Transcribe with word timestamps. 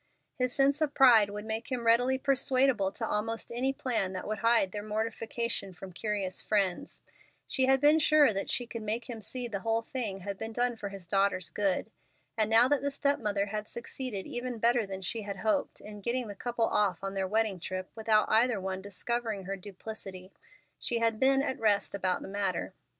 His 0.33 0.51
sense 0.51 0.81
of 0.81 0.95
pride 0.95 1.29
would 1.29 1.45
make 1.45 1.71
him 1.71 1.85
readily 1.85 2.17
persuadable 2.17 2.91
to 2.93 3.07
almost 3.07 3.51
any 3.53 3.71
plan 3.71 4.13
that 4.13 4.27
would 4.27 4.39
hide 4.39 4.71
their 4.71 4.81
mortification 4.81 5.73
from 5.73 5.93
curious 5.93 6.41
friends. 6.41 7.03
She 7.45 7.67
had 7.67 7.79
been 7.79 7.99
sure 7.99 8.33
that 8.33 8.49
she 8.49 8.65
could 8.65 8.81
make 8.81 9.07
him 9.07 9.21
see 9.21 9.47
that 9.47 9.51
the 9.51 9.61
whole 9.61 9.83
thing 9.83 10.21
had 10.21 10.39
been 10.39 10.53
done 10.53 10.75
for 10.75 10.89
his 10.89 11.05
daughter's 11.05 11.51
good. 11.51 11.91
And 12.35 12.49
now 12.49 12.67
that 12.67 12.81
the 12.81 12.89
step 12.89 13.19
mother 13.19 13.45
had 13.45 13.67
succeeded 13.67 14.25
even 14.25 14.57
better 14.57 14.87
than 14.87 15.03
she 15.03 15.21
had 15.21 15.37
hoped, 15.37 15.79
in 15.79 16.01
getting 16.01 16.27
the 16.27 16.33
couple 16.33 16.65
off 16.65 17.03
on 17.03 17.13
their 17.13 17.27
wedding 17.27 17.59
trip 17.59 17.91
without 17.93 18.25
either 18.27 18.59
one 18.59 18.81
discovering 18.81 19.43
her 19.43 19.55
duplicity, 19.55 20.33
she 20.79 20.97
had 20.97 21.19
been 21.19 21.43
at 21.43 21.59
rest 21.59 21.93
about 21.93 22.23
the 22.23 22.27
matter. 22.27 22.73